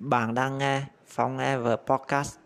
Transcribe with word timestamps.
Bạn 0.00 0.34
đang 0.34 0.58
nghe 0.58 0.86
Phong 1.06 1.38
Ever 1.38 1.78
Podcast. 1.86 2.38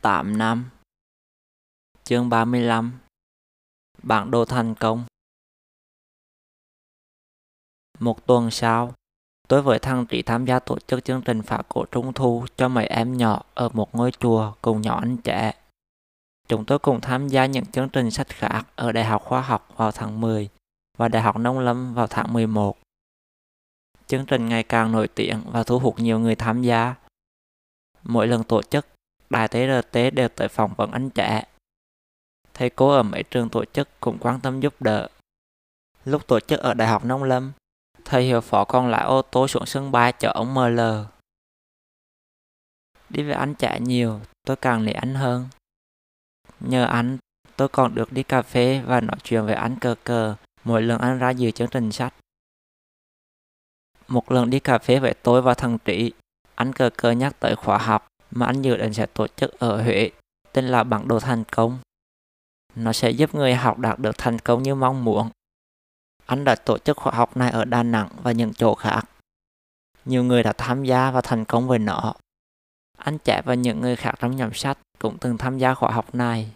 Tám 0.00 0.38
năm 0.38 0.70
Chương 2.04 2.28
35 2.28 2.98
Bản 4.02 4.30
đồ 4.30 4.44
thành 4.44 4.74
công 4.80 5.04
Một 7.98 8.26
tuần 8.26 8.50
sau, 8.50 8.94
tôi 9.50 9.62
với 9.62 9.78
thằng 9.78 10.06
Trí 10.06 10.22
tham 10.22 10.44
gia 10.44 10.58
tổ 10.58 10.78
chức 10.78 11.04
chương 11.04 11.22
trình 11.22 11.42
phá 11.42 11.62
cổ 11.68 11.84
trung 11.84 12.12
thu 12.12 12.44
cho 12.56 12.68
mấy 12.68 12.86
em 12.86 13.16
nhỏ 13.16 13.42
ở 13.54 13.68
một 13.68 13.94
ngôi 13.94 14.12
chùa 14.12 14.52
cùng 14.62 14.80
nhỏ 14.80 15.00
anh 15.00 15.16
trẻ. 15.16 15.52
Chúng 16.48 16.64
tôi 16.64 16.78
cùng 16.78 17.00
tham 17.00 17.28
gia 17.28 17.46
những 17.46 17.66
chương 17.66 17.88
trình 17.88 18.10
sách 18.10 18.28
khác 18.28 18.66
ở 18.76 18.92
Đại 18.92 19.04
học 19.04 19.22
Khoa 19.24 19.40
học 19.40 19.68
vào 19.76 19.92
tháng 19.92 20.20
10 20.20 20.48
và 20.96 21.08
Đại 21.08 21.22
học 21.22 21.36
Nông 21.36 21.58
Lâm 21.58 21.94
vào 21.94 22.06
tháng 22.06 22.32
11. 22.32 22.78
Chương 24.06 24.26
trình 24.26 24.48
ngày 24.48 24.62
càng 24.62 24.92
nổi 24.92 25.08
tiếng 25.08 25.40
và 25.52 25.62
thu 25.62 25.78
hút 25.78 25.98
nhiều 25.98 26.18
người 26.18 26.34
tham 26.34 26.62
gia. 26.62 26.94
Mỗi 28.02 28.26
lần 28.26 28.44
tổ 28.44 28.62
chức, 28.62 28.86
đài 29.30 29.48
TRT 29.48 29.98
đều 30.14 30.28
tới 30.28 30.48
phỏng 30.48 30.74
vấn 30.76 30.90
anh 30.90 31.10
trẻ. 31.10 31.44
Thầy 32.54 32.70
cô 32.70 32.90
ở 32.90 33.02
mấy 33.02 33.22
trường 33.22 33.48
tổ 33.48 33.64
chức 33.64 33.88
cũng 34.00 34.18
quan 34.20 34.40
tâm 34.40 34.60
giúp 34.60 34.74
đỡ. 34.80 35.08
Lúc 36.04 36.26
tổ 36.26 36.40
chức 36.40 36.60
ở 36.60 36.74
Đại 36.74 36.88
học 36.88 37.04
Nông 37.04 37.24
Lâm, 37.24 37.52
thầy 38.10 38.24
hiệu 38.24 38.40
phó 38.40 38.64
còn 38.64 38.88
lái 38.88 39.04
ô 39.04 39.22
tô 39.22 39.48
xuống 39.48 39.66
sân 39.66 39.92
bay 39.92 40.12
chở 40.12 40.30
ông 40.30 40.54
ML. 40.54 40.80
Đi 43.08 43.22
với 43.22 43.32
anh 43.32 43.54
trẻ 43.54 43.80
nhiều, 43.80 44.20
tôi 44.46 44.56
càng 44.56 44.84
nể 44.84 44.92
anh 44.92 45.14
hơn. 45.14 45.48
Nhờ 46.60 46.84
anh, 46.84 47.18
tôi 47.56 47.68
còn 47.68 47.94
được 47.94 48.12
đi 48.12 48.22
cà 48.22 48.42
phê 48.42 48.82
và 48.86 49.00
nói 49.00 49.16
chuyện 49.22 49.46
với 49.46 49.54
anh 49.54 49.76
cờ 49.80 49.94
cờ 50.04 50.34
mỗi 50.64 50.82
lần 50.82 51.00
anh 51.00 51.18
ra 51.18 51.30
dự 51.30 51.50
chương 51.50 51.68
trình 51.68 51.92
sách. 51.92 52.14
Một 54.08 54.32
lần 54.32 54.50
đi 54.50 54.60
cà 54.60 54.78
phê 54.78 54.98
với 54.98 55.14
tôi 55.22 55.42
và 55.42 55.54
thằng 55.54 55.78
Trị, 55.84 56.12
anh 56.54 56.72
cờ 56.72 56.90
cờ 56.96 57.10
nhắc 57.10 57.40
tới 57.40 57.56
khóa 57.56 57.78
học 57.78 58.06
mà 58.30 58.46
anh 58.46 58.62
dự 58.62 58.76
định 58.76 58.94
sẽ 58.94 59.06
tổ 59.06 59.26
chức 59.26 59.58
ở 59.58 59.82
Huế, 59.82 60.10
tên 60.52 60.68
là 60.68 60.84
bản 60.84 61.08
đồ 61.08 61.20
thành 61.20 61.44
công. 61.44 61.78
Nó 62.74 62.92
sẽ 62.92 63.10
giúp 63.10 63.34
người 63.34 63.54
học 63.54 63.78
đạt 63.78 63.98
được 63.98 64.18
thành 64.18 64.38
công 64.38 64.62
như 64.62 64.74
mong 64.74 65.04
muốn. 65.04 65.30
Anh 66.30 66.44
đã 66.44 66.54
tổ 66.54 66.78
chức 66.78 66.96
khóa 66.96 67.12
học 67.12 67.36
này 67.36 67.50
ở 67.50 67.64
Đà 67.64 67.82
Nẵng 67.82 68.08
và 68.22 68.32
những 68.32 68.54
chỗ 68.54 68.74
khác. 68.74 69.02
Nhiều 70.04 70.24
người 70.24 70.42
đã 70.42 70.52
tham 70.52 70.84
gia 70.84 71.10
và 71.10 71.20
thành 71.20 71.44
công 71.44 71.68
với 71.68 71.78
nó. 71.78 72.14
Anh 72.98 73.18
trẻ 73.18 73.42
và 73.44 73.54
những 73.54 73.80
người 73.80 73.96
khác 73.96 74.14
trong 74.18 74.36
nhóm 74.36 74.54
sách 74.54 74.78
cũng 74.98 75.18
từng 75.20 75.38
tham 75.38 75.58
gia 75.58 75.74
khóa 75.74 75.90
học 75.90 76.14
này. 76.14 76.52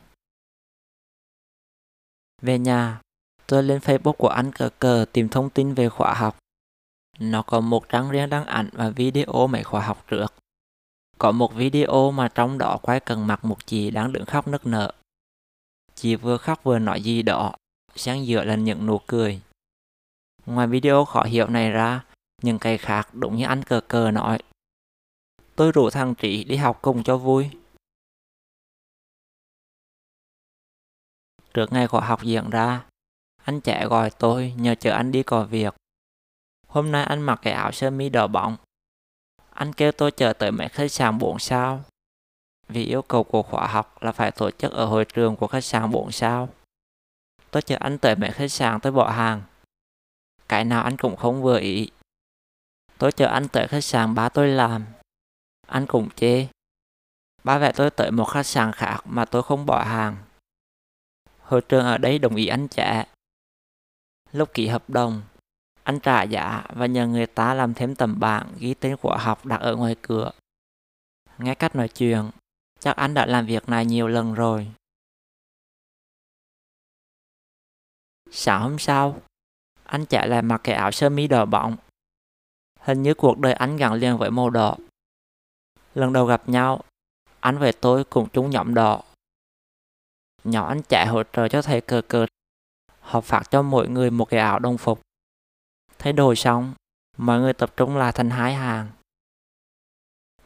Về 2.43 2.59
nhà, 2.59 3.01
tôi 3.47 3.63
lên 3.63 3.79
Facebook 3.79 4.13
của 4.13 4.29
anh 4.29 4.53
cờ 4.53 4.71
cờ 4.79 5.07
tìm 5.13 5.29
thông 5.29 5.51
tin 5.51 5.75
về 5.75 5.89
khóa 5.89 6.15
học. 6.15 6.39
Nó 7.19 7.43
có 7.43 7.61
một 7.61 7.89
trang 7.89 8.11
riêng 8.11 8.31
đăng 8.31 8.47
ảnh 8.47 8.69
và 8.73 8.91
video 8.91 9.47
mấy 9.47 9.63
khóa 9.63 9.87
học 9.87 10.05
trước. 10.09 10.35
Có 11.19 11.33
một 11.33 11.55
video 11.55 12.11
mà 12.11 12.29
trong 12.29 12.59
đó 12.59 12.79
quay 12.83 13.01
cần 13.01 13.27
mặt 13.27 13.45
một 13.45 13.67
chị 13.67 13.91
đang 13.91 14.13
đứng 14.13 14.25
khóc 14.25 14.49
nức 14.49 14.67
nở. 14.67 14.93
Chị 15.95 16.17
vừa 16.17 16.37
khóc 16.37 16.65
vừa 16.65 16.79
nói 16.79 17.03
gì 17.03 17.23
đó, 17.23 17.55
sáng 17.97 18.27
giữa 18.27 18.45
là 18.45 18.55
những 18.55 18.87
nụ 18.87 18.99
cười. 19.07 19.41
Ngoài 20.47 20.67
video 20.67 21.05
khó 21.05 21.23
hiểu 21.23 21.49
này 21.49 21.71
ra, 21.71 22.05
những 22.43 22.59
cái 22.59 22.79
khác 22.79 23.09
đúng 23.13 23.37
như 23.37 23.45
anh 23.45 23.63
cờ 23.63 23.81
cờ 23.81 24.11
nói. 24.11 24.39
Tôi 25.57 25.73
rủ 25.73 25.91
thằng 25.91 26.15
Trí 26.15 26.45
đi 26.45 26.57
học 26.57 26.79
cùng 26.83 27.03
cho 27.03 27.17
vui. 27.17 27.51
Trước 31.55 31.73
ngày 31.73 31.87
khóa 31.87 32.01
học 32.01 32.23
diễn 32.23 32.51
ra, 32.51 32.85
anh 33.45 33.61
trẻ 33.61 33.87
gọi 33.87 34.11
tôi 34.11 34.55
nhờ 34.57 34.75
chờ 34.75 34.93
anh 34.93 35.13
đi 35.13 35.23
có 35.23 35.45
việc. 35.45 35.75
Hôm 36.67 36.93
nay 36.93 37.05
anh 37.05 37.23
mặc 37.23 37.39
cái 37.43 37.53
áo 37.53 37.73
sơ 37.73 37.91
mi 37.91 38.09
đỏ 38.09 38.27
bóng. 38.27 38.57
Anh 39.51 39.73
kêu 39.73 39.93
tôi 39.93 40.11
chờ 40.11 40.33
tới 40.33 40.53
mấy 40.53 40.69
khách 40.69 40.93
sạn 40.93 41.19
4 41.19 41.39
sao. 41.39 41.85
Vì 42.69 42.85
yêu 42.85 43.03
cầu 43.03 43.25
của 43.25 43.43
khóa 43.43 43.67
học 43.67 44.03
là 44.03 44.13
phải 44.13 44.31
tổ 44.31 44.51
chức 44.51 44.73
ở 44.73 44.87
hội 44.87 45.05
trường 45.05 45.37
của 45.37 45.47
khách 45.47 45.65
sạn 45.65 45.91
4 45.91 46.13
sao. 46.13 46.49
Tôi 47.51 47.63
chờ 47.63 47.77
anh 47.81 47.99
tới 47.99 48.17
mấy 48.17 48.31
khách 48.31 48.53
sạn 48.53 48.81
tôi 48.81 48.93
bỏ 48.93 49.11
hàng. 49.11 49.43
Cái 50.49 50.65
nào 50.65 50.83
anh 50.83 50.97
cũng 50.97 51.17
không 51.17 51.43
vừa 51.43 51.59
ý. 51.59 51.91
Tôi 52.99 53.13
chờ 53.13 53.27
anh 53.27 53.49
tới 53.49 53.69
khách 53.69 53.85
sạn 53.85 54.15
ba 54.15 54.29
tôi 54.29 54.49
làm. 54.49 54.85
Anh 55.67 55.87
cũng 55.87 56.09
chê. 56.17 56.49
Ba 57.45 57.59
vẽ 57.59 57.73
tôi 57.77 57.91
tới 57.91 58.11
một 58.11 58.25
khách 58.25 58.47
sạn 58.47 58.73
khác 58.73 59.01
mà 59.05 59.25
tôi 59.25 59.43
không 59.43 59.67
bỏ 59.67 59.85
hàng. 59.85 60.17
Hội 61.41 61.61
trường 61.69 61.85
ở 61.85 61.99
đây 61.99 62.19
đồng 62.19 62.37
ý 62.37 62.47
anh 62.47 62.69
trả. 62.69 63.05
Lúc 64.33 64.55
ký 64.55 64.67
hợp 64.67 64.91
đồng, 64.91 65.23
anh 65.83 66.01
trả 66.01 66.23
giá 66.23 66.65
và 66.75 66.87
nhờ 66.87 67.07
người 67.07 67.27
ta 67.27 67.55
làm 67.55 67.75
thêm 67.75 67.95
tầm 67.95 68.21
bảng 68.21 68.55
ghi 68.59 68.75
tên 68.75 68.97
của 68.97 69.17
học 69.21 69.47
đặt 69.47 69.61
ở 69.61 69.77
ngoài 69.77 69.97
cửa. 70.03 70.31
Nghe 71.39 71.55
cách 71.55 71.77
nói 71.77 71.89
chuyện, 71.89 72.31
chắc 72.79 72.97
anh 72.97 73.15
đã 73.15 73.27
làm 73.27 73.47
việc 73.47 73.69
này 73.69 73.87
nhiều 73.87 74.09
lần 74.09 74.35
rồi. 74.35 74.73
Sáng 78.31 78.63
hôm 78.63 78.79
sau, 78.79 79.21
anh 79.85 80.07
chạy 80.07 80.29
lại 80.29 80.43
mặc 80.43 80.61
cái 80.65 80.75
áo 80.75 80.91
sơ 80.91 81.09
mi 81.09 81.27
đỏ 81.27 81.45
bóng. 81.45 81.77
Hình 82.81 83.03
như 83.03 83.15
cuộc 83.15 83.39
đời 83.39 83.53
anh 83.53 83.77
gắn 83.77 83.93
liền 83.93 84.19
với 84.19 84.31
màu 84.31 84.51
đỏ. 84.51 84.77
Lần 85.95 86.13
đầu 86.13 86.27
gặp 86.27 86.49
nhau, 86.49 86.81
anh 87.41 87.59
với 87.59 87.73
tôi 87.73 88.05
cùng 88.05 88.29
chung 88.33 88.51
nhóm 88.51 88.75
đỏ. 88.75 89.03
Nhỏ 90.45 90.69
anh 90.69 90.83
chạy 90.83 91.07
hỗ 91.07 91.23
trợ 91.23 91.49
cho 91.49 91.63
thầy 91.63 91.81
cờ 91.81 92.03
cờ. 92.09 92.27
Họ 93.01 93.21
phát 93.21 93.43
cho 93.51 93.63
mỗi 93.63 93.89
người 93.89 94.11
một 94.11 94.25
cái 94.25 94.41
áo 94.41 94.59
đồng 94.59 94.79
phục. 94.79 95.01
Thấy 95.99 96.13
đồ 96.13 96.35
xong, 96.35 96.75
mọi 97.17 97.41
người 97.41 97.53
tập 97.53 97.73
trung 97.77 97.97
là 97.97 98.13
thành 98.13 98.31
hai 98.31 98.55
hàng. 98.55 98.89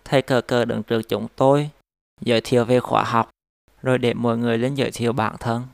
Thầy 0.04 0.22
cờ 0.22 0.40
cờ 0.40 0.64
đứng 0.64 0.82
trước 0.82 1.02
chúng 1.08 1.28
tôi, 1.36 1.70
giới 2.20 2.40
thiệu 2.40 2.64
về 2.64 2.80
khóa 2.80 3.04
học, 3.04 3.30
rồi 3.82 3.98
để 3.98 4.14
mọi 4.14 4.38
người 4.38 4.58
lên 4.58 4.74
giới 4.74 4.90
thiệu 4.90 5.12
bản 5.12 5.36
thân. 5.40 5.66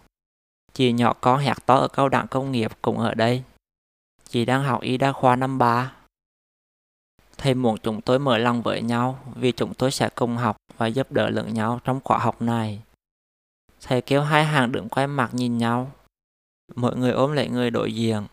Chị 0.73 0.93
nhỏ 0.93 1.15
con 1.21 1.41
hạt 1.41 1.59
to 1.67 1.75
ở 1.75 1.89
cao 1.89 2.09
đẳng 2.09 2.29
công 2.29 2.53
nghiệp 2.53 2.73
cũng 2.83 2.99
ở 2.99 3.15
đây. 3.15 3.43
Chị 4.29 4.45
đang 4.45 4.63
học 4.63 4.81
y 4.81 4.97
đa 4.97 5.13
khoa 5.13 5.37
năm 5.37 5.59
ba. 5.59 5.93
Thầy 7.39 7.55
muốn 7.55 7.79
chúng 7.83 8.01
tôi 8.01 8.19
mở 8.19 8.39
lòng 8.39 8.63
với 8.63 8.83
nhau 8.83 9.19
vì 9.35 9.53
chúng 9.53 9.75
tôi 9.75 9.91
sẽ 9.91 10.11
cùng 10.15 10.37
học 10.37 10.57
và 10.77 10.87
giúp 10.87 11.13
đỡ 11.13 11.31
lẫn 11.31 11.55
nhau 11.55 11.81
trong 11.85 12.01
khóa 12.05 12.19
học 12.19 12.43
này. 12.43 12.83
Thầy 13.81 14.03
kêu 14.03 14.23
hai 14.23 14.45
hàng 14.45 14.73
đứng 14.73 14.89
quay 14.89 15.07
mặt 15.07 15.31
nhìn 15.33 15.59
nhau. 15.59 15.93
Mọi 16.75 16.97
người 16.97 17.11
ôm 17.11 17.33
lấy 17.33 17.49
người 17.49 17.71
đối 17.71 17.95
diện. 17.95 18.27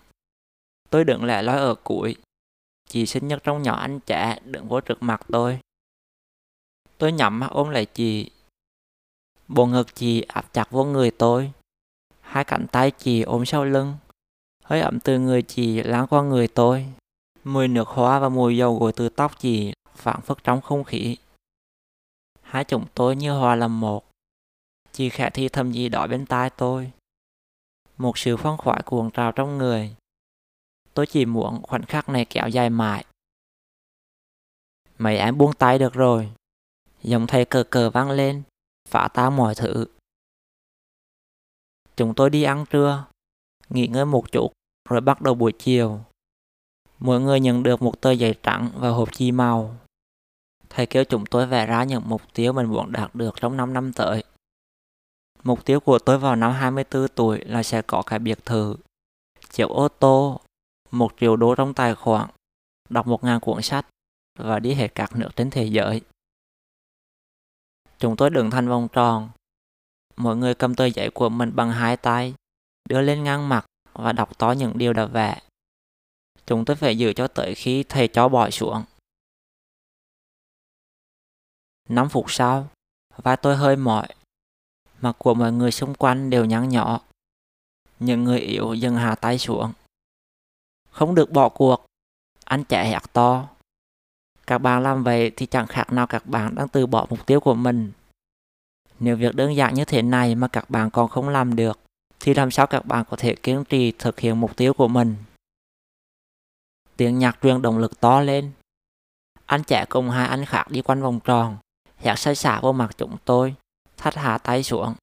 Tôi 0.90 1.04
đứng 1.04 1.24
lẻ 1.24 1.42
loi 1.42 1.58
ở 1.58 1.76
cuối. 1.76 2.16
Chị 2.90 3.06
sinh 3.06 3.28
nhật 3.28 3.44
trong 3.44 3.64
nhỏ 3.64 3.76
anh 3.76 4.00
trẻ 4.00 4.40
đứng 4.46 4.68
vô 4.68 4.82
trước 4.82 5.04
mặt 5.04 5.22
tôi. 5.32 5.60
Tôi 6.98 7.12
nhắm 7.12 7.40
mắt 7.40 7.48
ôm 7.52 7.70
lại 7.70 7.86
chị. 7.86 8.32
Bộ 9.48 9.66
ngực 9.66 9.96
chị 9.96 10.22
áp 10.22 10.54
chặt 10.54 10.72
vô 10.72 10.86
người 10.86 11.12
tôi. 11.12 11.52
Hai 12.22 12.44
cánh 12.44 12.68
tay 12.72 12.92
chị 12.92 13.22
ôm 13.22 13.46
sau 13.46 13.66
lưng. 13.66 13.98
Hơi 14.64 14.82
ẩm 14.82 15.00
từ 15.00 15.20
người 15.20 15.42
chị 15.42 15.84
lan 15.84 16.08
qua 16.08 16.22
người 16.22 16.48
tôi. 16.48 16.86
Mùi 17.44 17.68
nước 17.68 17.88
hoa 17.88 18.20
và 18.20 18.30
mùi 18.30 18.58
dầu 18.58 18.80
gội 18.80 18.94
từ 18.96 19.10
tóc 19.10 19.40
chị 19.40 19.74
phản 19.96 20.22
phất 20.22 20.38
trong 20.44 20.62
không 20.62 20.84
khí. 20.84 21.18
Hai 22.42 22.64
chúng 22.64 22.86
tôi 22.94 23.16
như 23.16 23.32
hòa 23.32 23.56
làm 23.56 23.80
một. 23.80 24.06
Chị 24.92 25.10
khẽ 25.10 25.30
thi 25.34 25.50
thầm 25.50 25.72
gì 25.72 25.90
đó 25.90 26.08
bên 26.08 26.26
tai 26.26 26.50
tôi. 26.50 26.92
Một 27.98 28.18
sự 28.18 28.38
phong 28.38 28.58
khoái 28.58 28.82
cuồng 28.86 29.12
trào 29.12 29.32
trong 29.32 29.58
người. 29.58 29.96
Tôi 30.94 31.08
chỉ 31.08 31.26
muốn 31.26 31.62
khoảnh 31.62 31.84
khắc 31.84 32.10
này 32.10 32.26
kéo 32.26 32.48
dài 32.48 32.70
mãi. 32.70 33.06
Mấy 34.98 35.18
em 35.18 35.38
buông 35.38 35.54
tay 35.54 35.80
được 35.80 35.94
rồi. 35.94 36.32
Giọng 37.04 37.28
thầy 37.28 37.46
cờ 37.46 37.64
cờ 37.70 37.90
vang 37.90 38.12
lên, 38.12 38.44
phá 38.90 39.08
tan 39.14 39.36
mọi 39.36 39.56
thứ. 39.56 39.86
Chúng 41.96 42.14
tôi 42.16 42.30
đi 42.30 42.44
ăn 42.44 42.66
trưa, 42.70 43.06
nghỉ 43.74 43.88
ngơi 43.88 44.06
một 44.06 44.32
chút, 44.32 44.52
rồi 44.90 45.02
bắt 45.02 45.22
đầu 45.22 45.36
buổi 45.36 45.52
chiều. 45.52 46.00
Mỗi 47.00 47.22
người 47.22 47.40
nhận 47.40 47.64
được 47.64 47.82
một 47.82 48.02
tờ 48.02 48.12
giấy 48.12 48.36
trắng 48.44 48.72
và 48.76 48.90
hộp 48.90 49.14
chi 49.14 49.32
màu. 49.32 49.76
Thầy 50.70 50.86
kêu 50.86 51.04
chúng 51.04 51.26
tôi 51.26 51.48
vẽ 51.48 51.66
ra 51.66 51.84
những 51.84 52.02
mục 52.06 52.22
tiêu 52.34 52.54
mình 52.54 52.66
muốn 52.66 52.92
đạt 52.92 53.16
được 53.16 53.36
trong 53.42 53.58
5 53.58 53.74
năm 53.74 53.94
tới. 53.94 54.24
Mục 55.44 55.66
tiêu 55.66 55.80
của 55.80 56.00
tôi 56.00 56.18
vào 56.18 56.36
năm 56.36 56.52
24 56.52 57.08
tuổi 57.08 57.46
là 57.46 57.64
sẽ 57.64 57.82
có 57.82 58.04
cái 58.06 58.20
biệt 58.20 58.46
thự, 58.46 58.76
chiếc 59.50 59.70
ô 59.70 59.88
tô, 59.88 60.42
một 60.92 61.12
triệu 61.20 61.36
đô 61.36 61.56
trong 61.56 61.74
tài 61.74 61.96
khoản, 61.96 62.30
đọc 62.90 63.08
một 63.08 63.24
ngàn 63.24 63.40
cuốn 63.40 63.62
sách 63.62 63.86
và 64.40 64.60
đi 64.60 64.74
hết 64.74 64.96
các 64.96 65.16
nước 65.16 65.30
trên 65.36 65.50
thế 65.50 65.66
giới. 65.66 66.02
Chúng 67.98 68.16
tôi 68.16 68.30
đứng 68.30 68.52
thành 68.52 68.70
vòng 68.70 68.88
tròn. 68.92 69.30
Mỗi 70.16 70.38
người 70.38 70.56
cầm 70.56 70.76
tờ 70.76 70.86
giấy 70.86 71.10
của 71.14 71.30
mình 71.30 71.52
bằng 71.56 71.72
hai 71.72 71.98
tay, 71.98 72.34
đưa 72.92 73.02
lên 73.02 73.24
ngang 73.24 73.50
mặt 73.50 73.66
và 73.94 74.12
đọc 74.12 74.38
to 74.38 74.52
những 74.52 74.78
điều 74.78 74.94
đã 74.94 75.06
vẽ. 75.06 75.42
Chúng 76.46 76.66
tôi 76.66 76.76
phải 76.76 76.98
giữ 76.98 77.14
cho 77.14 77.28
tới 77.28 77.56
khi 77.56 77.84
thầy 77.84 78.08
cho 78.08 78.30
bỏ 78.30 78.50
xuống. 78.50 78.84
5 81.90 82.10
phút 82.10 82.26
sau, 82.28 82.68
vai 83.18 83.38
tôi 83.38 83.56
hơi 83.56 83.76
mỏi. 83.76 84.08
Mặt 85.02 85.16
của 85.18 85.34
mọi 85.34 85.52
người 85.52 85.72
xung 85.72 85.94
quanh 85.94 86.30
đều 86.30 86.46
nhăn 86.46 86.70
nhỏ. 86.70 87.02
Những 88.00 88.24
người 88.24 88.40
yếu 88.40 88.74
dừng 88.74 88.96
hạ 88.96 89.16
tay 89.16 89.38
xuống. 89.38 89.74
Không 90.90 91.16
được 91.16 91.32
bỏ 91.32 91.50
cuộc. 91.50 91.86
Anh 92.46 92.64
trẻ 92.64 92.90
hét 92.90 93.14
to. 93.14 93.48
Các 94.48 94.58
bạn 94.58 94.84
làm 94.84 95.04
vậy 95.04 95.32
thì 95.36 95.46
chẳng 95.46 95.68
khác 95.68 95.92
nào 95.92 96.08
các 96.08 96.26
bạn 96.26 96.56
đang 96.56 96.68
từ 96.68 96.88
bỏ 96.88 97.08
mục 97.10 97.26
tiêu 97.26 97.40
của 97.40 97.56
mình. 97.56 97.92
Nếu 99.00 99.16
việc 99.16 99.36
đơn 99.36 99.56
giản 99.56 99.74
như 99.74 99.86
thế 99.86 100.02
này 100.02 100.36
mà 100.36 100.48
các 100.48 100.70
bạn 100.70 100.90
còn 100.90 101.10
không 101.10 101.30
làm 101.30 101.56
được, 101.56 101.80
thì 102.22 102.34
làm 102.34 102.52
sao 102.52 102.68
các 102.68 102.86
bạn 102.86 103.06
có 103.10 103.18
thể 103.18 103.36
kiên 103.36 103.64
trì 103.64 103.92
thực 103.92 104.20
hiện 104.20 104.40
mục 104.40 104.58
tiêu 104.58 104.74
của 104.74 104.88
mình? 104.88 105.16
Tiếng 106.98 107.20
nhạc 107.20 107.38
truyền 107.42 107.62
động 107.62 107.78
lực 107.78 108.00
to 108.00 108.22
lên. 108.22 108.52
Anh 109.46 109.64
trẻ 109.64 109.86
cùng 109.90 110.10
hai 110.10 110.28
anh 110.28 110.46
khác 110.46 110.66
đi 110.70 110.82
quanh 110.82 111.02
vòng 111.02 111.20
tròn, 111.24 111.58
hét 111.98 112.16
say 112.16 112.36
xả 112.36 112.60
vô 112.60 112.74
mặt 112.74 112.90
chúng 112.98 113.18
tôi, 113.26 113.56
thắt 113.98 114.16
hạ 114.16 114.38
tay 114.38 114.64
xuống. 114.64 114.96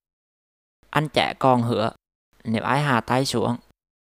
Anh 0.91 1.09
trẻ 1.09 1.35
còn 1.38 1.62
hứa, 1.62 1.93
nếu 2.44 2.62
ai 2.62 2.82
hạ 2.82 3.00
tay 3.00 3.26
xuống, 3.26 3.56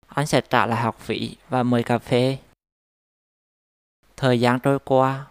anh 0.07 0.27
sẽ 0.27 0.41
trả 0.41 0.65
lại 0.65 0.81
học 0.81 0.99
phí 0.99 1.35
và 1.49 1.63
mời 1.63 1.83
cà 1.83 1.97
phê. 1.97 2.37
Thời 4.17 4.39
gian 4.39 4.59
trôi 4.59 4.79
qua, 4.79 5.27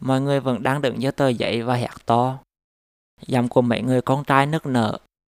mọi 0.00 0.20
người 0.20 0.40
vẫn 0.40 0.62
đang 0.62 0.82
đứng 0.82 1.02
dưới 1.02 1.12
tờ 1.12 1.28
giấy 1.28 1.62
và 1.62 1.74
hét 1.74 2.06
to. 2.06 2.38
Giọng 3.26 3.48
của 3.48 3.62
mấy 3.62 3.82
người 3.82 4.02
con 4.02 4.24
trai 4.24 4.46
nức 4.46 4.66
nở, 4.66 4.98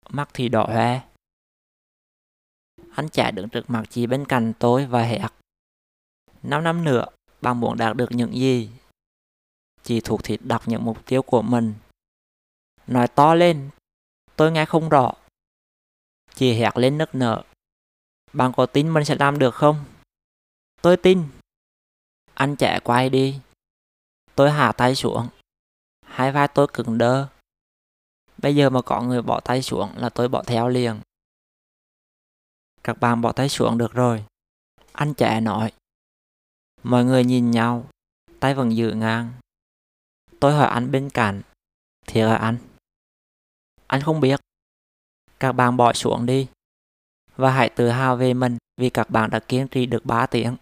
mắt 0.08 0.28
thì 0.34 0.48
đỏ 0.48 0.66
hoe. 0.66 1.07
Anh 2.98 3.08
chạy 3.08 3.32
đứng 3.32 3.48
trước 3.48 3.70
mặt 3.70 3.84
chị 3.90 4.06
bên 4.06 4.24
cạnh 4.24 4.52
tôi 4.58 4.86
và 4.86 5.02
hét. 5.02 5.28
Năm 6.42 6.64
năm 6.64 6.84
nữa, 6.84 7.04
bạn 7.40 7.60
muốn 7.60 7.78
đạt 7.78 7.96
được 7.96 8.08
những 8.10 8.34
gì? 8.34 8.70
Chị 9.82 10.00
thuộc 10.00 10.24
thịt 10.24 10.40
đọc 10.42 10.68
những 10.68 10.84
mục 10.84 11.06
tiêu 11.06 11.22
của 11.22 11.42
mình. 11.42 11.74
Nói 12.86 13.08
to 13.08 13.34
lên, 13.34 13.70
tôi 14.36 14.52
nghe 14.52 14.64
không 14.64 14.88
rõ. 14.88 15.12
Chị 16.34 16.52
hét 16.52 16.76
lên 16.76 16.98
nức 16.98 17.14
nở. 17.14 17.42
Bạn 18.32 18.52
có 18.56 18.66
tin 18.66 18.94
mình 18.94 19.04
sẽ 19.04 19.16
làm 19.18 19.38
được 19.38 19.54
không? 19.54 19.84
Tôi 20.82 20.96
tin. 20.96 21.24
Anh 22.34 22.56
trẻ 22.56 22.80
quay 22.84 23.10
đi. 23.10 23.40
Tôi 24.34 24.50
hạ 24.50 24.72
tay 24.72 24.94
xuống. 24.94 25.28
Hai 26.06 26.32
vai 26.32 26.48
tôi 26.48 26.66
cứng 26.72 26.98
đơ. 26.98 27.28
Bây 28.38 28.56
giờ 28.56 28.70
mà 28.70 28.82
có 28.82 29.02
người 29.02 29.22
bỏ 29.22 29.40
tay 29.40 29.62
xuống 29.62 29.90
là 29.96 30.08
tôi 30.08 30.28
bỏ 30.28 30.42
theo 30.42 30.68
liền. 30.68 31.00
Các 32.88 33.00
bạn 33.00 33.20
bỏ 33.20 33.32
tay 33.32 33.48
xuống 33.48 33.78
được 33.78 33.92
rồi. 33.92 34.24
Anh 34.92 35.14
trẻ 35.14 35.40
nói. 35.40 35.72
Mọi 36.82 37.04
người 37.04 37.24
nhìn 37.24 37.50
nhau, 37.50 37.86
tay 38.40 38.54
vẫn 38.54 38.76
giữ 38.76 38.92
ngang. 38.92 39.32
Tôi 40.40 40.52
hỏi 40.52 40.68
anh 40.68 40.92
bên 40.92 41.10
cạnh. 41.10 41.42
Thiệt 42.06 42.28
hả 42.28 42.36
anh? 42.36 42.58
Anh 43.86 44.00
không 44.02 44.20
biết. 44.20 44.40
Các 45.40 45.52
bạn 45.52 45.76
bỏ 45.76 45.92
xuống 45.92 46.26
đi. 46.26 46.48
Và 47.36 47.50
hãy 47.50 47.70
tự 47.76 47.88
hào 47.88 48.16
về 48.16 48.34
mình 48.34 48.58
vì 48.76 48.90
các 48.90 49.10
bạn 49.10 49.30
đã 49.30 49.40
kiên 49.40 49.68
trì 49.68 49.86
được 49.86 50.04
3 50.04 50.26
tiếng. 50.26 50.56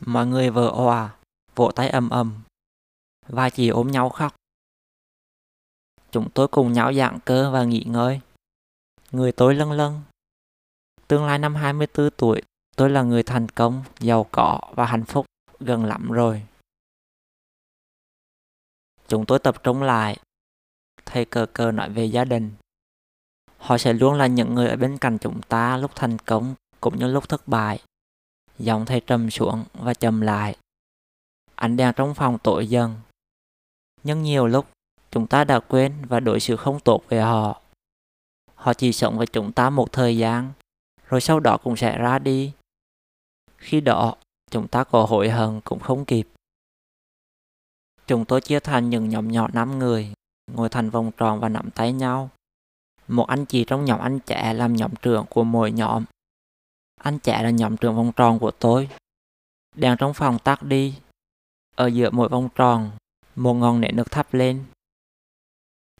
Mọi 0.00 0.26
người 0.26 0.50
vỡ 0.50 0.68
òa, 0.68 1.16
vỗ 1.54 1.70
tay 1.74 1.88
ầm 1.88 2.10
ầm. 2.10 2.42
Và 3.26 3.50
chỉ 3.50 3.68
ôm 3.68 3.90
nhau 3.90 4.10
khóc. 4.10 4.34
Chúng 6.10 6.30
tôi 6.34 6.48
cùng 6.48 6.72
nhau 6.72 6.92
dạng 6.94 7.18
cơ 7.24 7.50
và 7.50 7.64
nghỉ 7.64 7.84
ngơi. 7.86 8.20
Người 9.10 9.32
tôi 9.32 9.54
lân 9.54 9.72
lân. 9.72 10.00
Tương 11.08 11.26
lai 11.26 11.38
năm 11.38 11.54
24 11.54 12.10
tuổi, 12.16 12.42
tôi 12.76 12.90
là 12.90 13.02
người 13.02 13.22
thành 13.22 13.48
công, 13.48 13.84
giàu 14.00 14.26
có 14.32 14.60
và 14.74 14.86
hạnh 14.86 15.04
phúc 15.04 15.26
gần 15.60 15.84
lắm 15.84 16.12
rồi. 16.12 16.42
Chúng 19.08 19.26
tôi 19.26 19.38
tập 19.38 19.62
trung 19.62 19.82
lại. 19.82 20.18
Thầy 21.06 21.24
cờ 21.24 21.46
cờ 21.52 21.72
nói 21.72 21.90
về 21.90 22.04
gia 22.04 22.24
đình. 22.24 22.52
Họ 23.58 23.78
sẽ 23.78 23.92
luôn 23.92 24.14
là 24.14 24.26
những 24.26 24.54
người 24.54 24.68
ở 24.68 24.76
bên 24.76 24.98
cạnh 24.98 25.18
chúng 25.20 25.40
ta 25.42 25.76
lúc 25.76 25.90
thành 25.94 26.18
công 26.18 26.54
cũng 26.80 26.98
như 26.98 27.06
lúc 27.06 27.28
thất 27.28 27.48
bại. 27.48 27.82
Giọng 28.58 28.86
thầy 28.86 29.00
trầm 29.00 29.30
xuống 29.30 29.64
và 29.72 29.94
trầm 29.94 30.20
lại. 30.20 30.56
Ánh 31.54 31.76
đèn 31.76 31.92
trong 31.96 32.14
phòng 32.14 32.38
tối 32.38 32.66
dần. 32.66 32.96
Nhưng 34.02 34.22
nhiều 34.22 34.46
lúc 34.46 34.66
chúng 35.10 35.26
ta 35.26 35.44
đã 35.44 35.60
quên 35.60 36.04
và 36.08 36.20
đối 36.20 36.40
xử 36.40 36.56
không 36.56 36.80
tốt 36.80 37.02
về 37.08 37.20
họ. 37.20 37.60
Họ 38.54 38.74
chỉ 38.74 38.92
sống 38.92 39.18
với 39.18 39.26
chúng 39.26 39.52
ta 39.52 39.70
một 39.70 39.92
thời 39.92 40.18
gian, 40.18 40.52
rồi 41.08 41.20
sau 41.20 41.40
đó 41.40 41.58
cũng 41.62 41.76
sẽ 41.76 41.98
ra 41.98 42.18
đi. 42.18 42.52
Khi 43.56 43.80
đó, 43.80 44.16
chúng 44.50 44.68
ta 44.68 44.84
có 44.84 45.04
hối 45.04 45.30
hận 45.30 45.60
cũng 45.60 45.80
không 45.80 46.04
kịp. 46.04 46.28
Chúng 48.06 48.24
tôi 48.24 48.40
chia 48.40 48.60
thành 48.60 48.90
những 48.90 49.08
nhóm 49.08 49.28
nhỏ 49.28 49.48
5 49.52 49.78
người, 49.78 50.12
ngồi 50.52 50.68
thành 50.68 50.90
vòng 50.90 51.10
tròn 51.16 51.40
và 51.40 51.48
nắm 51.48 51.70
tay 51.70 51.92
nhau. 51.92 52.30
Một 53.08 53.28
anh 53.28 53.46
chị 53.46 53.64
trong 53.64 53.84
nhóm 53.84 54.00
anh 54.00 54.20
trẻ 54.20 54.52
làm 54.54 54.76
nhóm 54.76 54.94
trưởng 55.02 55.26
của 55.30 55.44
mỗi 55.44 55.72
nhóm. 55.72 56.04
Anh 57.00 57.18
trẻ 57.18 57.42
là 57.42 57.50
nhóm 57.50 57.76
trưởng 57.76 57.96
vòng 57.96 58.12
tròn 58.16 58.38
của 58.38 58.50
tôi. 58.50 58.88
Đèn 59.74 59.96
trong 59.98 60.14
phòng 60.14 60.38
tắt 60.38 60.62
đi. 60.62 60.94
Ở 61.74 61.86
giữa 61.86 62.10
mỗi 62.10 62.28
vòng 62.28 62.48
tròn, 62.54 62.90
một 63.36 63.54
ngọn 63.54 63.80
nến 63.80 63.96
được 63.96 64.10
thắp 64.10 64.34
lên. 64.34 64.64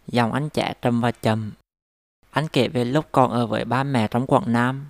Dòng 0.07 0.33
anh 0.33 0.49
trẻ 0.51 0.75
trầm 0.83 1.01
và 1.01 1.13
chậm. 1.13 1.53
Anh 2.31 2.49
kể 2.53 2.69
về 2.69 2.85
lúc 2.85 3.07
còn 3.13 3.31
ở 3.31 3.47
với 3.47 3.65
ba 3.65 3.85
mẹ 3.85 4.09
trong 4.09 4.27
Quảng 4.27 4.53
Nam. 4.53 4.87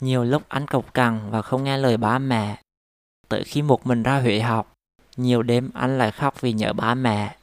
Nhiều 0.00 0.24
lúc 0.24 0.42
anh 0.48 0.66
cộc 0.66 0.94
cằn 0.94 1.30
và 1.30 1.42
không 1.42 1.64
nghe 1.64 1.78
lời 1.78 1.96
ba 1.96 2.18
mẹ. 2.18 2.62
Tới 3.28 3.44
khi 3.44 3.62
một 3.62 3.86
mình 3.86 4.02
ra 4.02 4.20
Huế 4.20 4.40
học, 4.40 4.72
nhiều 5.16 5.42
đêm 5.42 5.70
anh 5.74 5.98
lại 5.98 6.10
khóc 6.10 6.40
vì 6.40 6.52
nhớ 6.52 6.72
ba 6.72 6.94
mẹ. 6.94 7.36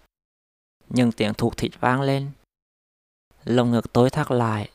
Nhưng 0.90 1.12
tiếng 1.12 1.34
thuộc 1.34 1.58
thịt 1.58 1.72
vang 1.80 2.02
lên. 2.02 2.32
Lồng 3.44 3.72
ngực 3.72 3.94
tối 3.94 4.10
thắt 4.10 4.32
lại. 4.32 4.70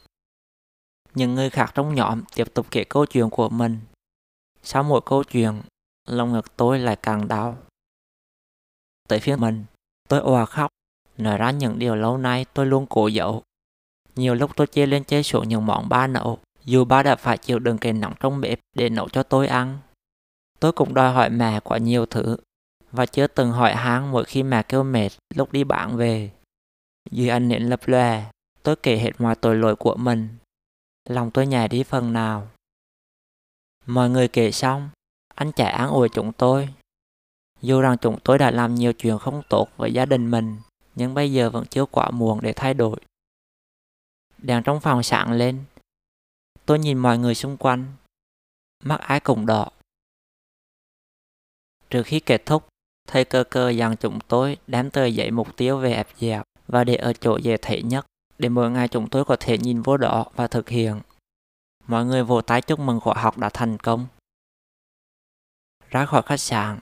Những 1.14 1.34
người 1.34 1.50
khác 1.50 1.72
trong 1.74 1.94
nhóm 1.94 2.22
tiếp 2.34 2.54
tục 2.54 2.66
kể 2.70 2.84
câu 2.84 3.06
chuyện 3.06 3.30
của 3.30 3.48
mình. 3.48 3.80
Sau 4.62 4.82
mỗi 4.82 5.00
câu 5.06 5.24
chuyện, 5.24 5.62
lồng 6.08 6.32
ngực 6.32 6.56
tôi 6.56 6.78
lại 6.78 6.96
càng 7.02 7.28
đau. 7.28 7.58
Tới 9.08 9.20
phía 9.20 9.36
mình, 9.36 9.64
tôi 10.08 10.20
òa 10.20 10.46
khóc, 10.46 10.70
nói 11.18 11.38
ra 11.38 11.50
những 11.50 11.78
điều 11.78 11.94
lâu 11.94 12.18
nay 12.18 12.46
tôi 12.54 12.66
luôn 12.66 12.86
cố 12.86 13.08
giấu. 13.08 13.42
Nhiều 14.16 14.34
lúc 14.34 14.56
tôi 14.56 14.66
chê 14.66 14.86
lên 14.86 15.04
chê 15.04 15.22
xuống 15.22 15.48
những 15.48 15.66
món 15.66 15.88
ba 15.88 16.06
nấu, 16.06 16.38
dù 16.66 16.84
ba 16.84 17.02
đã 17.02 17.16
phải 17.16 17.38
chịu 17.38 17.58
đựng 17.58 17.78
cái 17.78 17.92
nóng 17.92 18.14
trong 18.20 18.40
bếp 18.40 18.60
để 18.74 18.88
nấu 18.88 19.08
cho 19.08 19.22
tôi 19.22 19.46
ăn. 19.46 19.78
Tôi 20.60 20.72
cũng 20.72 20.94
đòi 20.94 21.12
hỏi 21.12 21.30
mẹ 21.30 21.60
quá 21.60 21.78
nhiều 21.78 22.06
thứ, 22.06 22.36
và 22.92 23.06
chưa 23.06 23.26
từng 23.26 23.52
hỏi 23.52 23.74
han 23.74 24.10
mỗi 24.10 24.24
khi 24.24 24.42
mẹ 24.42 24.62
kêu 24.62 24.82
mệt 24.82 25.08
lúc 25.34 25.52
đi 25.52 25.64
bạn 25.64 25.96
về. 25.96 26.30
Dưới 27.10 27.28
anh 27.28 27.48
nến 27.48 27.62
lập 27.62 27.80
lòe, 27.84 28.30
tôi 28.62 28.76
kể 28.76 28.96
hết 28.96 29.10
mọi 29.18 29.34
tội 29.34 29.56
lỗi 29.56 29.76
của 29.76 29.96
mình. 29.96 30.28
Lòng 31.08 31.30
tôi 31.30 31.46
nhẹ 31.46 31.68
đi 31.68 31.82
phần 31.82 32.12
nào. 32.12 32.48
Mọi 33.86 34.10
người 34.10 34.28
kể 34.28 34.52
xong, 34.52 34.90
anh 35.34 35.52
chạy 35.52 35.72
an 35.72 35.90
ủi 35.90 36.08
chúng 36.08 36.32
tôi. 36.32 36.68
Dù 37.62 37.80
rằng 37.80 37.96
chúng 37.98 38.18
tôi 38.24 38.38
đã 38.38 38.50
làm 38.50 38.74
nhiều 38.74 38.92
chuyện 38.92 39.18
không 39.18 39.42
tốt 39.48 39.68
với 39.76 39.92
gia 39.92 40.06
đình 40.06 40.30
mình, 40.30 40.56
nhưng 40.94 41.14
bây 41.14 41.32
giờ 41.32 41.50
vẫn 41.50 41.64
chưa 41.66 41.86
quá 41.86 42.10
muộn 42.10 42.40
để 42.42 42.52
thay 42.52 42.74
đổi. 42.74 42.96
Đèn 44.38 44.62
trong 44.62 44.80
phòng 44.80 45.02
sáng 45.02 45.32
lên. 45.32 45.64
Tôi 46.66 46.78
nhìn 46.78 46.98
mọi 46.98 47.18
người 47.18 47.34
xung 47.34 47.56
quanh. 47.56 47.86
Mắt 48.84 49.00
ái 49.00 49.20
cùng 49.20 49.46
đỏ. 49.46 49.68
Trước 51.90 52.02
khi 52.06 52.20
kết 52.20 52.46
thúc, 52.46 52.68
thầy 53.08 53.24
cơ 53.24 53.44
cơ 53.50 53.70
dặn 53.70 53.96
chúng 53.96 54.18
tôi 54.28 54.56
đem 54.66 54.90
tờ 54.90 55.04
giấy 55.04 55.30
mục 55.30 55.56
tiêu 55.56 55.78
về 55.78 55.92
ép 55.92 56.08
dẹp 56.16 56.42
và 56.68 56.84
để 56.84 56.94
ở 56.94 57.12
chỗ 57.12 57.36
dễ 57.36 57.56
thấy 57.56 57.82
nhất 57.82 58.06
để 58.38 58.48
mỗi 58.48 58.70
ngày 58.70 58.88
chúng 58.88 59.08
tôi 59.10 59.24
có 59.24 59.36
thể 59.40 59.58
nhìn 59.58 59.82
vô 59.82 59.96
đó 59.96 60.26
và 60.34 60.48
thực 60.48 60.68
hiện. 60.68 61.00
Mọi 61.86 62.04
người 62.04 62.24
vỗ 62.24 62.40
tay 62.40 62.62
chúc 62.62 62.80
mừng 62.80 63.00
khóa 63.00 63.14
học 63.14 63.38
đã 63.38 63.48
thành 63.48 63.78
công. 63.78 64.06
Ra 65.90 66.06
khỏi 66.06 66.22
khách 66.22 66.40
sạn, 66.40 66.78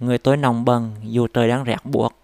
người 0.00 0.18
tôi 0.18 0.36
nồng 0.36 0.64
bần 0.64 0.94
dù 1.02 1.26
trời 1.26 1.48
đang 1.48 1.64
rét 1.64 1.84
buộc. 1.84 2.23